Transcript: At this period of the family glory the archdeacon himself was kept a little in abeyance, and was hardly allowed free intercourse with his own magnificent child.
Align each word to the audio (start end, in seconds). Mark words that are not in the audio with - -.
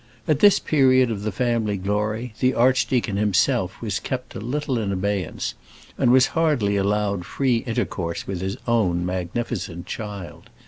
At 0.27 0.39
this 0.39 0.57
period 0.57 1.11
of 1.11 1.21
the 1.21 1.31
family 1.31 1.77
glory 1.77 2.33
the 2.39 2.55
archdeacon 2.55 3.17
himself 3.17 3.79
was 3.83 3.99
kept 3.99 4.33
a 4.33 4.39
little 4.39 4.79
in 4.79 4.91
abeyance, 4.91 5.53
and 5.95 6.11
was 6.11 6.25
hardly 6.33 6.75
allowed 6.75 7.23
free 7.23 7.57
intercourse 7.67 8.25
with 8.25 8.41
his 8.41 8.57
own 8.67 9.05
magnificent 9.05 9.85
child. 9.85 10.49